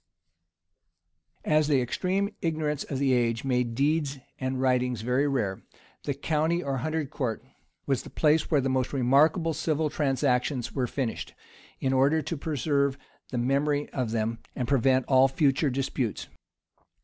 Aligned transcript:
]As 1.59 1.67
the 1.67 1.79
extreme 1.79 2.29
ignorance 2.41 2.83
of 2.83 2.97
the 2.97 3.13
age 3.13 3.43
made 3.43 3.75
deeds 3.75 4.17
and 4.39 4.59
writings 4.59 5.01
very 5.01 5.27
rare, 5.27 5.61
the 6.05 6.15
county 6.15 6.63
or 6.63 6.77
hundred 6.77 7.11
court 7.11 7.43
was 7.85 8.01
the 8.01 8.09
place 8.09 8.49
where 8.49 8.61
the 8.61 8.67
most 8.67 8.93
remarkable 8.93 9.53
civil 9.53 9.91
transactions 9.91 10.73
were 10.73 10.87
finished, 10.87 11.35
in 11.79 11.93
order 11.93 12.23
to 12.23 12.35
preserve 12.35 12.97
the 13.29 13.37
memory 13.37 13.89
of 13.91 14.09
them, 14.09 14.39
and 14.55 14.67
prevent 14.67 15.05
all 15.05 15.27
future 15.27 15.69
disputes. 15.69 16.25